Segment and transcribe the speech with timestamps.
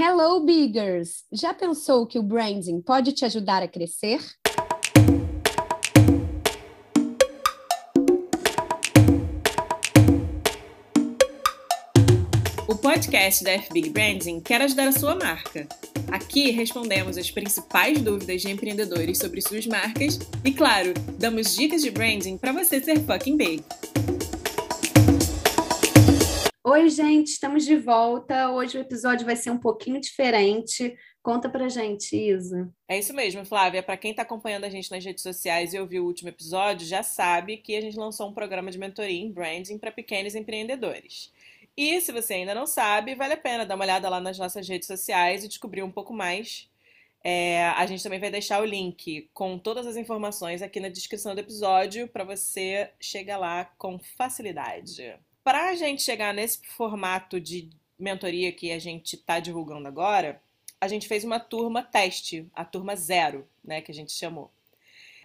[0.00, 1.24] Hello, Biggers!
[1.32, 4.20] Já pensou que o branding pode te ajudar a crescer?
[12.68, 15.66] O podcast da FBig Branding quer ajudar a sua marca.
[16.12, 21.90] Aqui respondemos as principais dúvidas de empreendedores sobre suas marcas e, claro, damos dicas de
[21.90, 23.64] branding para você ser fucking big.
[26.70, 28.50] Oi, gente, estamos de volta.
[28.50, 30.94] Hoje o episódio vai ser um pouquinho diferente.
[31.22, 32.70] Conta pra gente, Isa.
[32.86, 33.82] É isso mesmo, Flávia.
[33.82, 37.02] Para quem está acompanhando a gente nas redes sociais e ouviu o último episódio, já
[37.02, 41.32] sabe que a gente lançou um programa de mentoria em branding para pequenos empreendedores.
[41.74, 44.68] E se você ainda não sabe, vale a pena dar uma olhada lá nas nossas
[44.68, 46.68] redes sociais e descobrir um pouco mais.
[47.24, 51.34] É, a gente também vai deixar o link com todas as informações aqui na descrição
[51.34, 55.18] do episódio para você chegar lá com facilidade.
[55.48, 60.42] Para a gente chegar nesse formato de mentoria que a gente está divulgando agora,
[60.78, 64.50] a gente fez uma turma teste, a turma zero, né, que a gente chamou.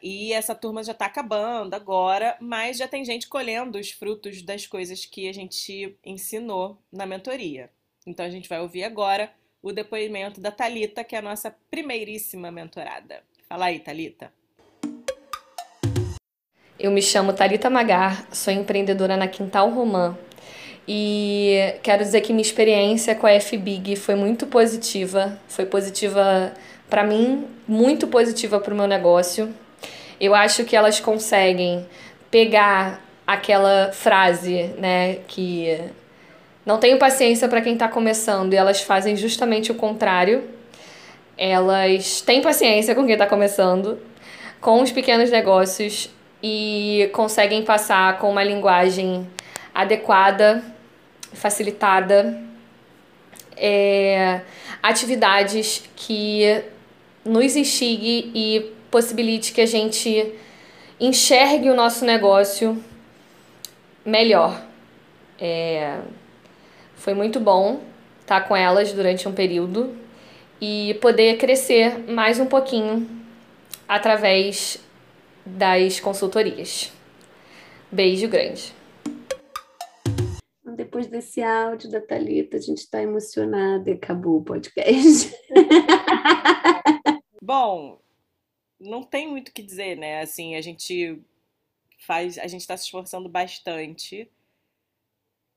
[0.02, 4.66] E essa turma já está acabando agora, mas já tem gente colhendo os frutos das
[4.66, 7.70] coisas que a gente ensinou na mentoria.
[8.08, 9.30] Então a gente vai ouvir agora
[9.62, 13.26] o depoimento da Talita, que é a nossa primeiríssima mentorada.
[13.50, 14.34] Fala aí, Talita.
[16.80, 20.18] Eu me chamo Talita Magar, sou empreendedora na Quintal Romã
[20.88, 26.52] e quero dizer que minha experiência com a FBIG foi muito positiva, foi positiva
[26.90, 29.54] para mim, muito positiva para o meu negócio.
[30.20, 31.86] Eu acho que elas conseguem
[32.32, 35.80] pegar aquela frase, né, que
[36.66, 40.44] não tenho paciência para quem está começando e elas fazem justamente o contrário.
[41.38, 44.00] Elas têm paciência com quem está começando,
[44.60, 46.10] com os pequenos negócios
[46.44, 49.26] e conseguem passar com uma linguagem
[49.74, 50.62] adequada,
[51.32, 52.38] facilitada,
[53.56, 54.42] é,
[54.82, 56.62] atividades que
[57.24, 60.34] nos instigue e possibilite que a gente
[61.00, 62.84] enxergue o nosso negócio
[64.06, 64.62] melhor.
[65.40, 66.00] É,
[66.96, 67.82] foi muito bom
[68.20, 69.96] estar com elas durante um período
[70.60, 73.10] e poder crescer mais um pouquinho
[73.88, 74.83] através
[75.46, 76.92] das consultorias.
[77.92, 78.74] Beijo grande.
[80.76, 85.32] Depois desse áudio da Thalita, a gente está emocionada e acabou o podcast.
[87.42, 88.00] Bom,
[88.80, 90.22] não tem muito o que dizer, né?
[90.22, 91.22] Assim, a gente
[92.00, 94.30] faz, a gente está se esforçando bastante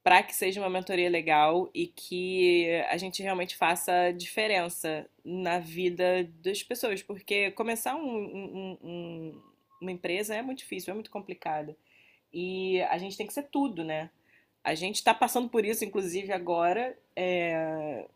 [0.03, 6.30] para que seja uma mentoria legal e que a gente realmente faça diferença na vida
[6.44, 9.42] das pessoas, porque começar um, um, um,
[9.81, 11.76] uma empresa é muito difícil, é muito complicado.
[12.32, 14.10] E a gente tem que ser tudo, né?
[14.62, 18.06] A gente está passando por isso, inclusive, agora, é,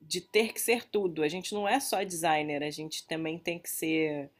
[0.00, 1.22] de ter que ser tudo.
[1.22, 4.30] A gente não é só designer, a gente também tem que ser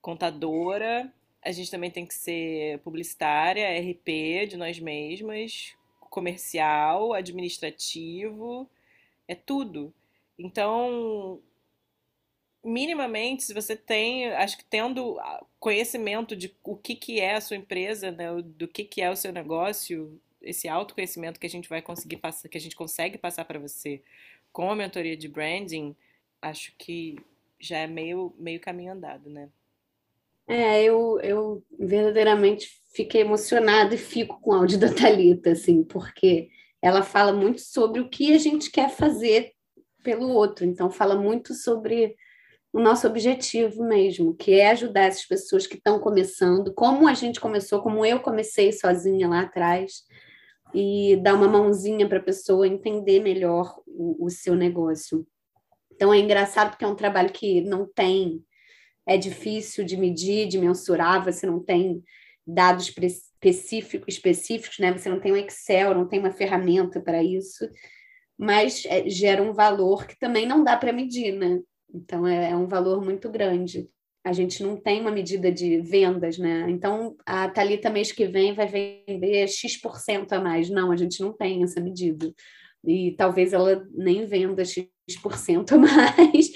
[0.00, 1.12] contadora,
[1.42, 5.76] a gente também tem que ser publicitária, RP de nós mesmas,
[6.10, 8.68] comercial, administrativo,
[9.28, 9.92] é tudo.
[10.38, 11.40] Então,
[12.66, 15.18] minimamente, se você tem, acho que tendo
[15.58, 19.16] conhecimento de o que, que é a sua empresa, né, do que, que é o
[19.16, 23.44] seu negócio, esse autoconhecimento que a gente vai conseguir passar, que a gente consegue passar
[23.44, 24.02] para você
[24.52, 25.94] com a mentoria de branding,
[26.42, 27.16] acho que
[27.58, 29.48] já é meio, meio caminho andado, né?
[30.48, 36.50] É, eu, eu verdadeiramente fiquei emocionada e fico com o áudio da Thalita, assim, porque
[36.80, 39.52] ela fala muito sobre o que a gente quer fazer
[40.02, 40.64] pelo outro.
[40.64, 42.16] Então, fala muito sobre
[42.76, 47.40] o nosso objetivo mesmo, que é ajudar essas pessoas que estão começando, como a gente
[47.40, 50.02] começou, como eu comecei sozinha lá atrás,
[50.74, 55.26] e dar uma mãozinha para a pessoa entender melhor o, o seu negócio.
[55.90, 58.44] Então, é engraçado porque é um trabalho que não tem
[59.06, 62.04] é difícil de medir, de mensurar, você não tem
[62.46, 64.92] dados específicos, específicos, né?
[64.92, 67.66] Você não tem um Excel, não tem uma ferramenta para isso,
[68.36, 71.58] mas é, gera um valor que também não dá para medir, né?
[71.92, 73.88] Então é, é, um valor muito grande.
[74.24, 76.66] A gente não tem uma medida de vendas, né?
[76.68, 80.68] Então a Talita mês que vem vai vender X% a mais.
[80.68, 82.32] Não, a gente não tem essa medida.
[82.84, 86.52] E talvez ela nem venda X% a mais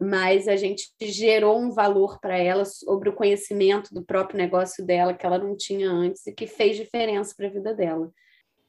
[0.00, 5.12] mas a gente gerou um valor para ela sobre o conhecimento do próprio negócio dela
[5.12, 8.10] que ela não tinha antes e que fez diferença para a vida dela.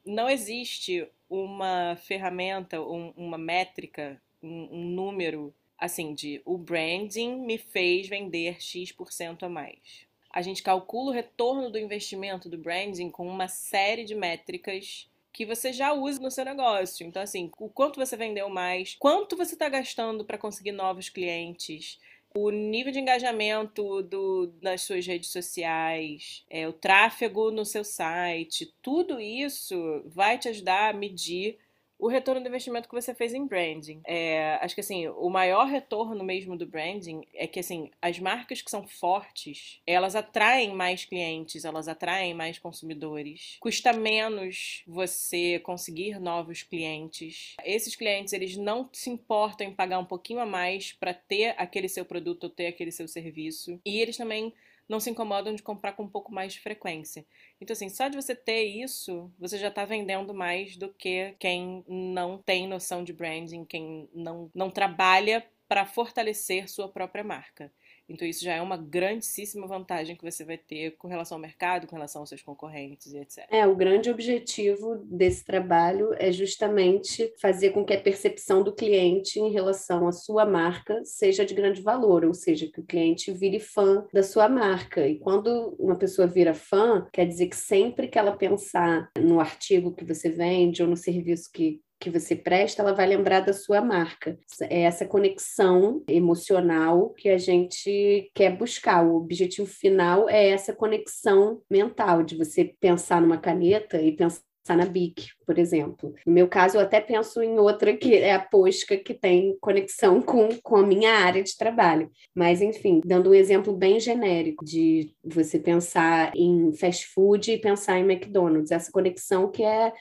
[0.04, 7.56] Não existe uma ferramenta, um, uma métrica, um, um número assim de o branding me
[7.56, 10.06] fez vender X% a mais.
[10.30, 15.46] A gente calcula o retorno do investimento do branding com uma série de métricas que
[15.46, 17.06] você já usa no seu negócio.
[17.06, 21.98] Então, assim, o quanto você vendeu mais, quanto você está gastando para conseguir novos clientes,
[22.34, 28.72] o nível de engajamento do, nas suas redes sociais, é, o tráfego no seu site,
[28.80, 31.58] tudo isso vai te ajudar a medir
[32.00, 34.00] o retorno do investimento que você fez em branding.
[34.04, 38.62] É, acho que assim, o maior retorno mesmo do branding é que assim, as marcas
[38.62, 43.56] que são fortes, elas atraem mais clientes, elas atraem mais consumidores.
[43.60, 47.54] Custa menos você conseguir novos clientes.
[47.64, 51.88] Esses clientes, eles não se importam em pagar um pouquinho a mais para ter aquele
[51.88, 53.80] seu produto ou ter aquele seu serviço.
[53.84, 54.54] E eles também
[54.90, 57.24] não se incomodam de comprar com um pouco mais de frequência.
[57.60, 61.84] Então, assim, só de você ter isso, você já está vendendo mais do que quem
[61.86, 67.72] não tem noção de branding, quem não, não trabalha para fortalecer sua própria marca.
[68.10, 71.86] Então, isso já é uma grandíssima vantagem que você vai ter com relação ao mercado,
[71.86, 73.46] com relação aos seus concorrentes e etc.
[73.50, 79.38] É, o grande objetivo desse trabalho é justamente fazer com que a percepção do cliente
[79.38, 83.60] em relação à sua marca seja de grande valor, ou seja, que o cliente vire
[83.60, 85.06] fã da sua marca.
[85.06, 89.94] E quando uma pessoa vira fã, quer dizer que sempre que ela pensar no artigo
[89.94, 93.82] que você vende ou no serviço que que você presta, ela vai lembrar da sua
[93.82, 94.38] marca.
[94.62, 99.04] É essa conexão emocional que a gente quer buscar.
[99.04, 104.86] O objetivo final é essa conexão mental, de você pensar numa caneta e pensar na
[104.86, 106.14] BIC, por exemplo.
[106.26, 110.22] No meu caso, eu até penso em outra que é a Posca, que tem conexão
[110.22, 112.10] com, com a minha área de trabalho.
[112.34, 117.98] Mas, enfim, dando um exemplo bem genérico de você pensar em fast food e pensar
[117.98, 119.92] em McDonald's, essa conexão que é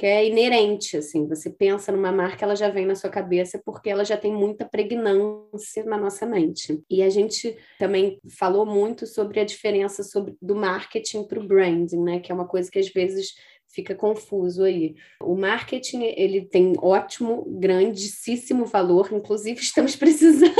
[0.00, 3.90] que é inerente, assim, você pensa numa marca, ela já vem na sua cabeça porque
[3.90, 6.82] ela já tem muita pregnância na nossa mente.
[6.88, 12.02] E a gente também falou muito sobre a diferença sobre, do marketing para o branding,
[12.02, 13.34] né, que é uma coisa que às vezes
[13.68, 14.94] fica confuso aí.
[15.22, 20.54] O marketing, ele tem ótimo, grandíssimo valor, inclusive estamos precisando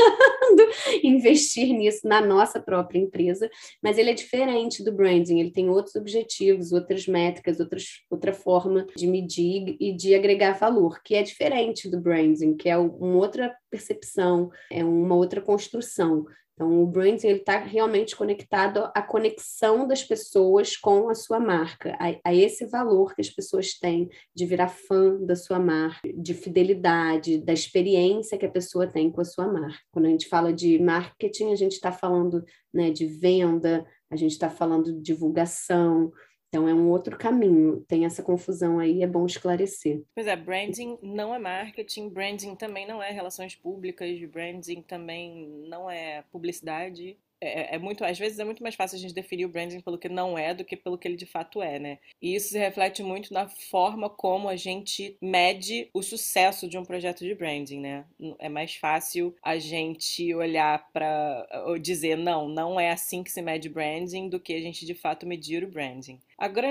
[1.03, 3.49] investir nisso na nossa própria empresa,
[3.81, 8.85] mas ele é diferente do branding, ele tem outros objetivos, outras métricas, outras, outra forma
[8.95, 13.55] de medir e de agregar valor, que é diferente do branding, que é uma outra
[13.69, 16.25] percepção, é uma outra construção.
[16.61, 22.29] Então, o branding está realmente conectado à conexão das pessoas com a sua marca, a,
[22.29, 27.39] a, esse valor que as pessoas têm de virar fã da sua marca, de fidelidade,
[27.39, 29.79] da experiência que a pessoa tem com a sua marca.
[29.91, 32.43] Quando a gente fala de marketing, a gente está falando
[32.73, 36.11] né, de venda, a gente está falando de divulgação,
[36.47, 37.81] então é um outro caminho.
[37.87, 40.03] Tem essa confusão aí, é bom esclarecer.
[40.13, 45.89] Pois é, branding não é marketing, branding também não é relações públicas, branding também não
[45.89, 47.17] é publicidade.
[47.41, 49.97] É, é, muito, às vezes é muito mais fácil a gente definir o branding pelo
[49.97, 51.97] que não é do que pelo que ele de fato é, né?
[52.21, 56.85] E isso se reflete muito na forma como a gente mede o sucesso de um
[56.85, 58.05] projeto de branding, né?
[58.37, 63.41] É mais fácil a gente olhar para ou dizer não, não é assim que se
[63.41, 66.19] mede branding do que a gente de fato medir o branding.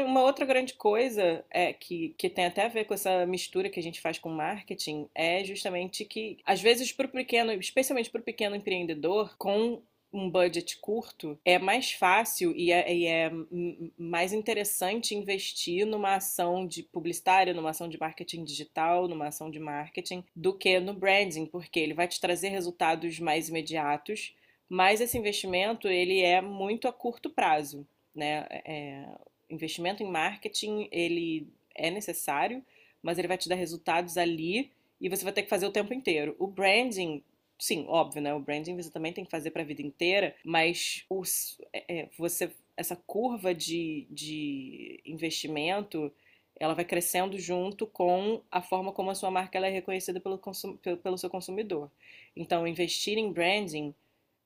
[0.05, 3.79] Uma outra grande coisa é que, que tem até a ver com essa mistura que
[3.79, 8.21] a gente faz com marketing é justamente que, às vezes, para o pequeno, especialmente para
[8.21, 9.81] o pequeno empreendedor, com
[10.13, 13.31] um budget curto, é mais fácil e é, e é,
[13.97, 19.59] mais interessante investir numa ação de publicitária, numa ação de marketing digital, numa ação de
[19.59, 24.35] marketing, do que no branding, porque ele vai te trazer resultados mais imediatos,
[24.69, 28.47] mas esse investimento ele é muito a curto prazo, né?
[28.65, 29.05] É,
[29.49, 32.65] investimento em marketing ele é necessário,
[33.03, 35.95] mas ele vai te dar resultados ali e você vai ter que fazer o tempo
[35.95, 36.37] inteiro.
[36.39, 37.23] O branding
[37.61, 38.35] sim, óbvio, né?
[38.35, 42.09] O branding você também tem que fazer para a vida inteira, mas os, é, é,
[42.19, 46.11] você essa curva de, de investimento
[46.59, 50.39] ela vai crescendo junto com a forma como a sua marca ela é reconhecida pelo,
[51.03, 51.91] pelo seu consumidor.
[52.37, 53.95] Então, investir em branding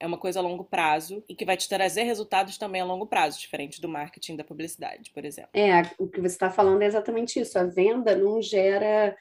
[0.05, 3.07] é uma coisa a longo prazo e que vai te trazer resultados também a longo
[3.07, 5.51] prazo, diferente do marketing da publicidade, por exemplo.
[5.55, 7.59] É, o que você está falando é exatamente isso.
[7.59, 9.17] A venda não gera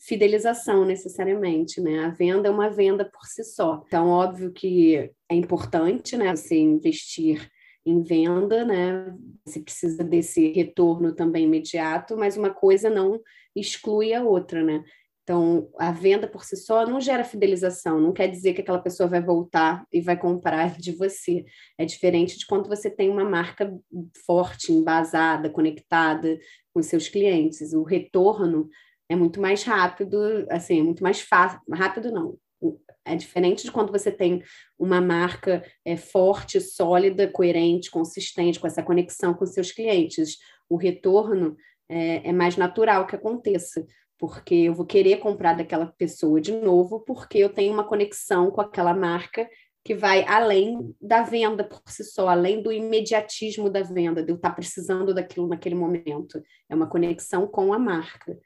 [0.00, 2.04] fidelização necessariamente, né?
[2.04, 3.82] A venda é uma venda por si só.
[3.86, 7.50] Então, óbvio que é importante, né, você investir
[7.84, 9.12] em venda, né?
[9.44, 13.20] Você precisa desse retorno também imediato, mas uma coisa não
[13.56, 14.84] exclui a outra, né?
[15.28, 19.06] Então, a venda por si só não gera fidelização, não quer dizer que aquela pessoa
[19.06, 21.44] vai voltar e vai comprar de você.
[21.76, 23.70] É diferente de quando você tem uma marca
[24.24, 26.38] forte, embasada, conectada
[26.72, 27.74] com seus clientes.
[27.74, 28.70] O retorno
[29.06, 31.60] é muito mais rápido, assim, é muito mais fácil.
[31.70, 32.38] Rápido não.
[33.04, 34.42] É diferente de quando você tem
[34.78, 40.38] uma marca é, forte, sólida, coerente, consistente, com essa conexão com seus clientes.
[40.70, 41.54] O retorno
[41.86, 43.84] é, é mais natural que aconteça
[44.18, 48.60] porque eu vou querer comprar daquela pessoa de novo, porque eu tenho uma conexão com
[48.60, 49.48] aquela marca
[49.84, 54.36] que vai além da venda por si só, além do imediatismo da venda, de eu
[54.36, 56.42] estar precisando daquilo naquele momento.
[56.68, 58.38] É uma conexão com a marca.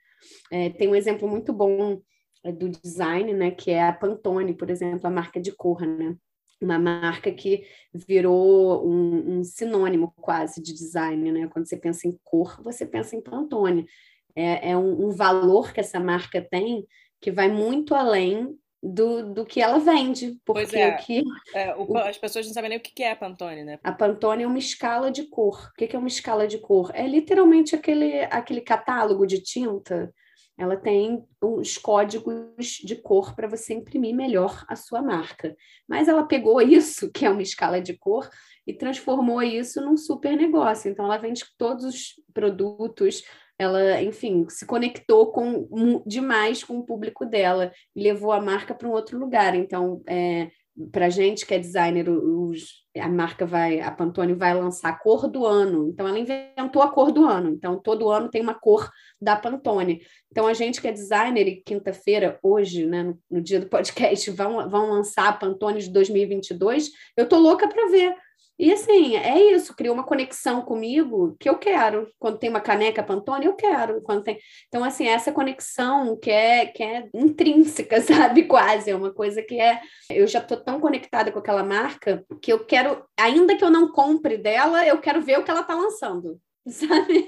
[0.52, 2.00] É, tem um exemplo muito bom
[2.44, 6.16] é, do design, né, que é a Pantone, por exemplo, a marca de cor, né?
[6.60, 11.48] Uma marca que virou um, um sinônimo quase de design, né?
[11.48, 13.84] Quando você pensa em cor, você pensa em Pantone
[14.34, 16.86] é, é um, um, valor que essa marca tem
[17.20, 20.36] que vai muito além do, do que ela vende.
[20.44, 20.88] Porque pois é.
[20.88, 21.22] o que,
[21.54, 23.78] é, o, as pessoas não sabem nem o que é a Pantone, né?
[23.84, 25.70] A Pantone é uma escala de cor.
[25.70, 26.90] O que é uma escala de cor?
[26.94, 30.12] É literalmente aquele, aquele catálogo de tinta.
[30.58, 35.56] Ela tem os códigos de cor para você imprimir melhor a sua marca.
[35.88, 38.28] Mas ela pegou isso, que é uma escala de cor,
[38.66, 40.90] e transformou isso num super negócio.
[40.90, 43.22] Então, ela vende todos os produtos
[43.62, 48.88] ela, enfim, se conectou com demais com o público dela e levou a marca para
[48.88, 49.54] um outro lugar.
[49.54, 50.50] Então, é,
[50.90, 55.28] para gente que é designer, os, a marca vai, a Pantone vai lançar a cor
[55.28, 55.88] do ano.
[55.88, 57.50] Então, ela inventou a cor do ano.
[57.50, 58.90] Então, todo ano tem uma cor
[59.20, 60.02] da Pantone.
[60.30, 64.30] Então, a gente que é designer, e quinta-feira, hoje, né, no, no, dia do podcast,
[64.30, 66.90] vão, vão lançar a Pantone de 2022.
[67.16, 68.14] Eu tô louca para ver
[68.62, 72.08] e assim, é isso, criou uma conexão comigo que eu quero.
[72.16, 74.00] Quando tem uma caneca Pantone, eu quero.
[74.02, 74.38] Quando tem...
[74.68, 78.44] Então, assim, essa conexão que é, que é intrínseca, sabe?
[78.44, 78.88] Quase.
[78.88, 79.80] É uma coisa que é.
[80.08, 83.90] Eu já estou tão conectada com aquela marca que eu quero, ainda que eu não
[83.90, 86.40] compre dela, eu quero ver o que ela está lançando.
[86.68, 87.26] Sabe?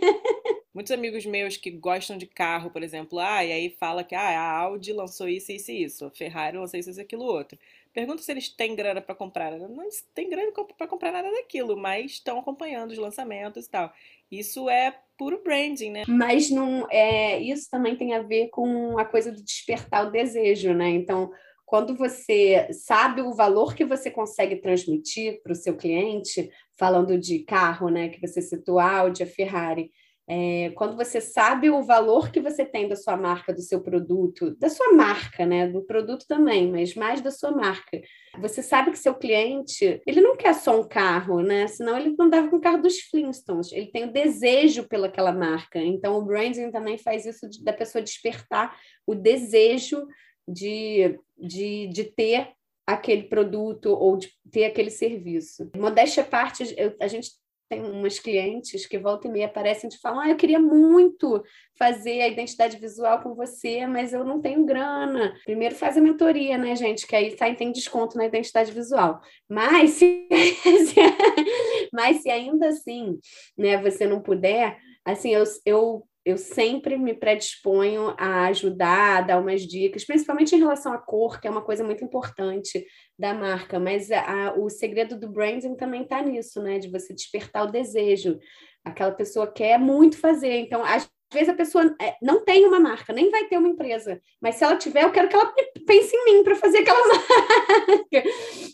[0.73, 4.41] Muitos amigos meus que gostam de carro, por exemplo, ah, e aí fala que ah,
[4.41, 7.59] a Audi lançou isso, isso e isso, a Ferrari lançou isso, isso, aquilo, outro.
[7.95, 9.57] Pergunta se eles têm grana para comprar.
[9.57, 13.93] Não têm grana para comprar nada daquilo, mas estão acompanhando os lançamentos e tal.
[14.29, 16.03] Isso é puro branding, né?
[16.09, 20.75] Mas não é, isso também tem a ver com a coisa de despertar o desejo,
[20.75, 20.91] né?
[20.91, 21.31] Então,
[21.65, 27.41] quando você sabe o valor que você consegue transmitir para o seu cliente, falando de
[27.41, 29.93] carro, né, que você citou a Audi, a Ferrari,
[30.27, 34.57] é, quando você sabe o valor que você tem da sua marca, do seu produto,
[34.57, 35.69] da sua marca, né?
[35.69, 38.01] Do produto também, mas mais da sua marca.
[38.39, 41.67] Você sabe que seu cliente, ele não quer só um carro, né?
[41.67, 43.71] Senão ele não dava com o carro dos Flintstones.
[43.71, 45.79] Ele tem o desejo pelaquela marca.
[45.79, 48.75] Então, o branding também faz isso de, da pessoa despertar
[49.07, 50.07] o desejo
[50.49, 52.49] de, de, de ter
[52.87, 55.71] aquele produto ou de ter aquele serviço.
[55.77, 57.31] Modéstia parte, eu, a gente
[57.69, 61.43] tem umas clientes que volta e meia aparecem e falam: ah, eu queria muito
[61.79, 65.35] fazer a identidade visual com você, mas eu não tenho grana.
[65.45, 67.07] Primeiro faz a mentoria, né, gente?
[67.07, 69.21] Que aí sai, tem desconto na identidade visual.
[69.49, 70.29] Mas se,
[71.93, 73.19] mas se ainda assim
[73.57, 79.39] né, você não puder, assim, eu, eu eu sempre me predisponho a ajudar, a dar
[79.39, 82.87] umas dicas, principalmente em relação à cor, que é uma coisa muito importante
[83.19, 83.79] da marca.
[83.79, 86.79] Mas a, a, o segredo do branding também está nisso, né?
[86.79, 88.39] De você despertar o desejo.
[88.83, 90.57] Aquela pessoa quer muito fazer.
[90.61, 94.21] Então, às vezes a pessoa é, não tem uma marca, nem vai ter uma empresa,
[94.41, 95.53] mas se ela tiver, eu quero que ela
[95.87, 98.29] pense em mim para fazer aquela marca.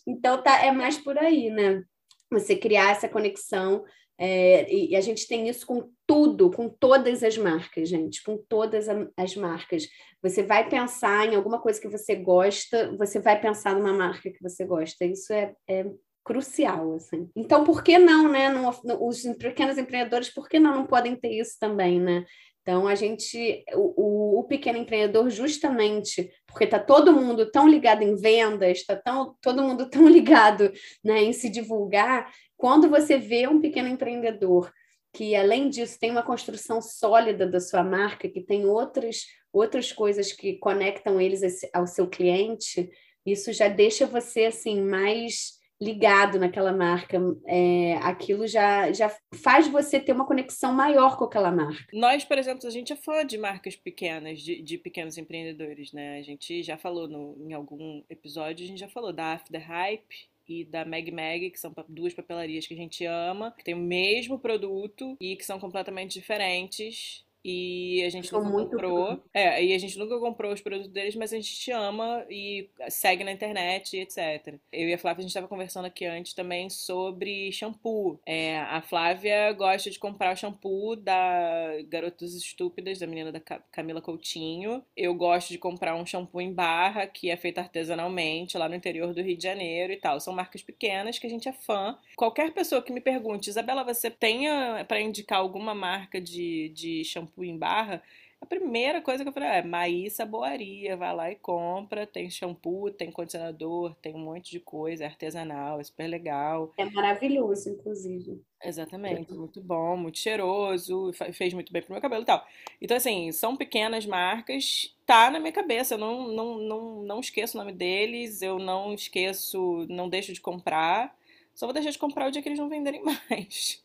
[0.07, 1.83] Então, tá, é mais por aí, né?
[2.31, 3.83] Você criar essa conexão
[4.23, 8.87] é, e, a gente tem isso com tudo, com todas as marcas, gente, com todas
[9.17, 9.89] as marcas.
[10.23, 14.43] Você vai pensar em alguma coisa que você gosta, você vai pensar numa marca que
[14.43, 15.07] você gosta.
[15.07, 15.87] Isso é, é
[16.23, 17.31] crucial, assim.
[17.35, 18.51] Então, por que não, né?
[18.51, 18.69] No,
[19.09, 22.27] os pequenos empreendedores, por que não, não podem ter isso também, né?
[22.63, 28.03] Então, a gente, o, o, o pequeno empreendedor, justamente porque está todo mundo tão ligado
[28.03, 30.71] em vendas, está tão, todo mundo tão ligado
[31.03, 34.71] né, em se divulgar, quando você vê um pequeno empreendedor
[35.15, 40.31] que, além disso, tem uma construção sólida da sua marca, que tem outras, outras coisas
[40.31, 41.41] que conectam eles
[41.73, 42.91] ao seu cliente,
[43.25, 49.11] isso já deixa você assim mais ligado naquela marca, é, aquilo já, já
[49.43, 51.87] faz você ter uma conexão maior com aquela marca.
[51.95, 56.19] Nós, por exemplo, a gente é fã de marcas pequenas, de, de pequenos empreendedores, né?
[56.19, 60.30] A gente já falou no, em algum episódio, a gente já falou da After Hype,
[60.51, 63.79] e da Meg Meg, que são duas papelarias que a gente ama, que tem o
[63.79, 69.23] mesmo produto e que são completamente diferentes e a gente nunca comprou.
[69.33, 72.69] É, e a gente nunca comprou os produtos deles, mas a gente te ama e
[72.89, 74.55] segue na internet, etc.
[74.71, 78.21] Eu e a Flávia, a gente estava conversando aqui antes também sobre shampoo.
[78.27, 84.03] É, a Flávia gosta de comprar o shampoo da Garotas Estúpidas, da menina da Camila
[84.03, 84.85] Coutinho.
[84.97, 89.15] Eu gosto de comprar um shampoo em barra, que é feito artesanalmente, lá no interior
[89.15, 90.21] do Rio de Janeiro e tal.
[90.21, 91.99] São marcas pequenas que a gente é fã.
[92.17, 94.47] Qualquer pessoa que me pergunte, Isabela, você tem
[94.87, 98.03] para indicar alguma marca de, de shampoo shampoo em barra,
[98.41, 102.91] a primeira coisa que eu falei é Maísa Boaria, vai lá e compra, tem shampoo,
[102.91, 106.73] tem condicionador, tem um monte de coisa, é artesanal, é super legal.
[106.79, 108.43] É maravilhoso, inclusive.
[108.65, 112.47] Exatamente, muito bom, muito cheiroso, fez muito bem pro meu cabelo e tal.
[112.81, 117.57] Então, assim, são pequenas marcas, tá na minha cabeça, eu não, não, não, não esqueço
[117.57, 121.15] o nome deles, eu não esqueço, não deixo de comprar.
[121.61, 123.83] Só vou deixar de comprar o dia que eles não venderem mais.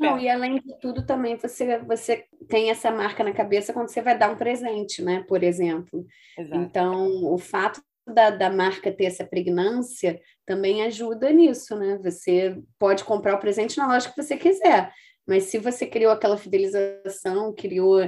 [0.00, 4.02] não, e além de tudo, também você, você tem essa marca na cabeça quando você
[4.02, 5.24] vai dar um presente, né?
[5.28, 6.04] Por exemplo.
[6.36, 6.60] Exato.
[6.60, 12.00] Então, o fato da, da marca ter essa pregnância também ajuda nisso, né?
[12.02, 14.92] Você pode comprar o presente na loja que você quiser.
[15.24, 18.00] Mas se você criou aquela fidelização, criou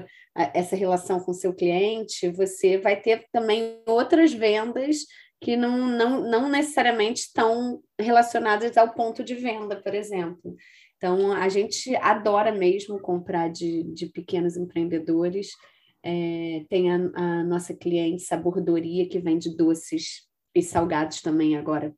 [0.52, 5.06] essa relação com o seu cliente, você vai ter também outras vendas
[5.40, 10.56] que não, não, não necessariamente estão relacionadas ao ponto de venda, por exemplo.
[10.96, 15.50] Então, a gente adora mesmo comprar de, de pequenos empreendedores.
[16.02, 21.94] É, tem a, a, nossa cliente Sabordoria, que vende doces e salgados também agora,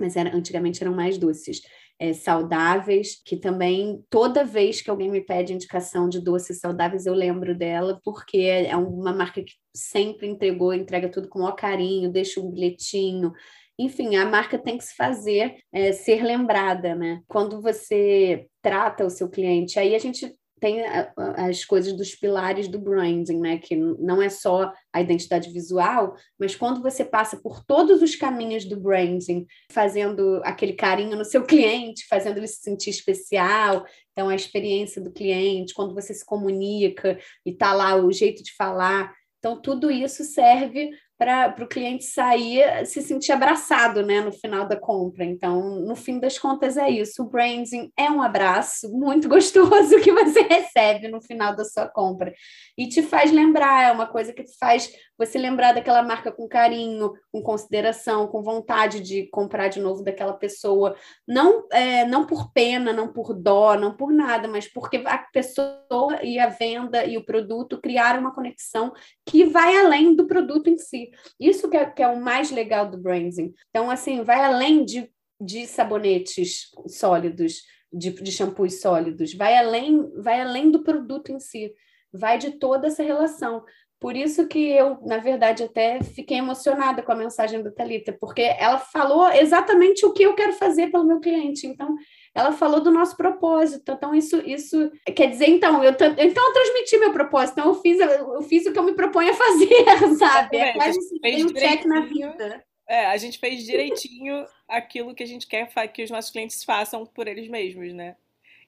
[0.00, 1.60] mas era, antigamente eram mais doces
[1.98, 7.14] é, saudáveis, que também toda vez que alguém me pede indicação de doces saudáveis, eu
[7.14, 12.12] lembro dela, porque é, é uma marca que sempre entregou, entrega tudo com o carinho,
[12.12, 13.32] deixa um bilhetinho.
[13.78, 17.20] Enfim, a marca tem que se fazer é, ser lembrada, né?
[17.28, 20.82] Quando você trata o seu cliente, aí a gente tem
[21.16, 23.58] as coisas dos pilares do branding, né?
[23.58, 28.64] Que não é só a identidade visual, mas quando você passa por todos os caminhos
[28.64, 34.34] do branding, fazendo aquele carinho no seu cliente, fazendo ele se sentir especial, então a
[34.34, 39.60] experiência do cliente, quando você se comunica e tá lá o jeito de falar, então
[39.60, 45.24] tudo isso serve para o cliente sair, se sentir abraçado né, no final da compra.
[45.24, 47.24] Então, no fim das contas, é isso.
[47.24, 52.32] O branding é um abraço muito gostoso que você recebe no final da sua compra.
[52.76, 57.12] E te faz lembrar, é uma coisa que faz você lembrar daquela marca com carinho,
[57.32, 60.94] com consideração, com vontade de comprar de novo daquela pessoa.
[61.26, 66.22] Não, é, não por pena, não por dó, não por nada, mas porque a pessoa
[66.22, 68.92] e a venda e o produto criaram uma conexão
[69.26, 71.07] que vai além do produto em si.
[71.38, 73.52] Isso que é, que é o mais legal do branding.
[73.70, 80.40] Então, assim, vai além de, de sabonetes sólidos, de, de shampoos sólidos, vai além, vai
[80.40, 81.72] além do produto em si,
[82.12, 83.64] vai de toda essa relação.
[84.00, 88.42] Por isso que eu, na verdade, até fiquei emocionada com a mensagem da Talita, porque
[88.42, 91.66] ela falou exatamente o que eu quero fazer pelo meu cliente.
[91.66, 91.96] Então,
[92.34, 93.92] ela falou do nosso propósito.
[93.92, 97.58] Então, isso, isso quer dizer, então, eu, então eu transmiti meu propósito.
[97.58, 99.84] Então, eu fiz, eu fiz o que eu me proponho a fazer,
[100.18, 100.56] sabe?
[100.56, 102.64] É quase tem um check na vida.
[102.86, 107.04] É, a gente fez direitinho aquilo que a gente quer que os nossos clientes façam
[107.04, 108.16] por eles mesmos, né?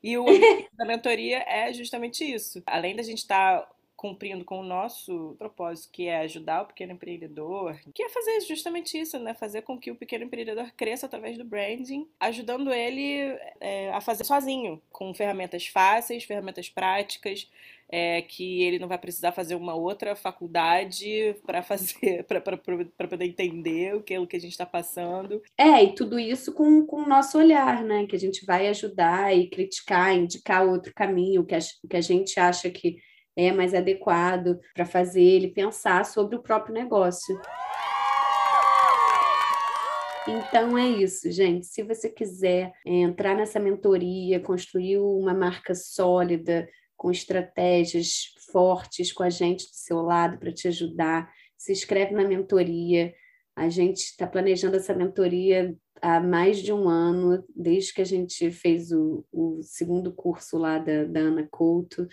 [0.03, 0.25] E o
[0.77, 2.63] da mentoria é justamente isso.
[2.67, 3.69] Além da gente estar tá
[4.01, 8.99] cumprindo com o nosso propósito, que é ajudar o pequeno empreendedor, que é fazer justamente
[8.99, 9.35] isso, né?
[9.35, 14.25] Fazer com que o pequeno empreendedor cresça através do branding, ajudando ele é, a fazer
[14.25, 17.47] sozinho, com ferramentas fáceis, ferramentas práticas,
[17.91, 23.95] é, que ele não vai precisar fazer uma outra faculdade para fazer, para poder entender
[23.97, 25.43] o que, o que a gente está passando.
[25.59, 28.07] É, e tudo isso com, com o nosso olhar, né?
[28.07, 32.41] Que a gente vai ajudar e criticar, indicar outro caminho que a, que a gente
[32.41, 32.97] acha que
[33.37, 37.41] é mais adequado para fazer ele pensar sobre o próprio negócio.
[40.29, 41.67] Então é isso, gente.
[41.67, 46.69] Se você quiser é, entrar nessa mentoria, construir uma marca sólida,
[47.01, 52.29] com estratégias fortes com a gente do seu lado para te ajudar, se inscreve na
[52.29, 53.15] mentoria.
[53.57, 58.51] A gente está planejando essa mentoria há mais de um ano, desde que a gente
[58.51, 62.07] fez o, o segundo curso lá da, da Ana Couto.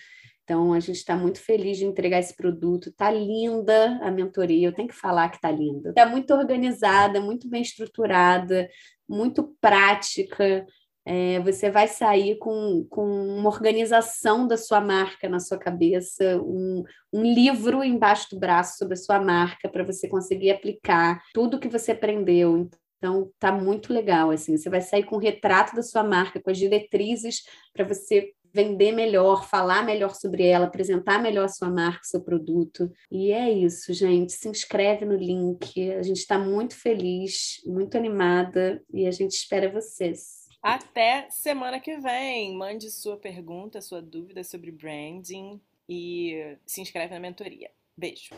[0.47, 2.87] Então, a gente está muito feliz de entregar esse produto.
[2.87, 5.89] Está linda a mentoria, eu tenho que falar que está linda.
[5.89, 8.69] Está muito organizada, muito bem estruturada,
[9.09, 10.65] muito prática.
[11.05, 16.81] É, você vai sair com, com uma organização da sua marca na sua cabeça, um,
[17.11, 21.67] um livro embaixo do braço sobre a sua marca para você conseguir aplicar tudo que
[21.67, 22.69] você aprendeu.
[22.97, 26.49] Então, tá muito legal, assim, você vai sair com o retrato da sua marca, com
[26.49, 32.01] as diretrizes para você vender melhor, falar melhor sobre ela, apresentar melhor a sua marca,
[32.03, 32.91] seu produto.
[33.11, 34.33] E é isso, gente.
[34.33, 35.91] Se inscreve no link.
[35.91, 40.47] A gente está muito feliz, muito animada e a gente espera vocês.
[40.61, 42.55] Até semana que vem.
[42.55, 47.69] Mande sua pergunta, sua dúvida sobre branding e se inscreve na mentoria.
[47.95, 48.29] Beijo.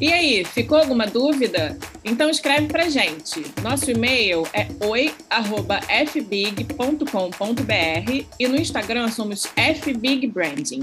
[0.00, 1.78] E aí, ficou alguma dúvida?
[2.02, 3.44] Então escreve pra gente.
[3.62, 5.44] Nosso e-mail é oi@fbig.com.br
[8.38, 10.80] e no Instagram somos fbigbranding.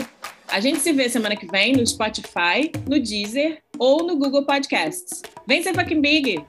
[0.50, 5.24] A gente se vê semana que vem no Spotify, no Deezer ou no Google Podcasts.
[5.48, 6.46] Vem ser fucking big!